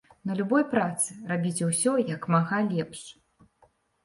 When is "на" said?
0.27-0.35